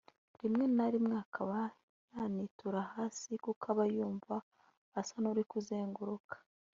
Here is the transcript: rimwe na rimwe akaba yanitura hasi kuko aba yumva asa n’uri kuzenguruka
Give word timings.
rimwe 0.41 0.65
na 0.75 0.87
rimwe 0.93 1.15
akaba 1.23 1.59
yanitura 2.15 2.79
hasi 2.93 3.29
kuko 3.43 3.63
aba 3.73 3.85
yumva 3.95 4.35
asa 4.99 5.15
n’uri 5.21 5.43
kuzenguruka 5.51 6.35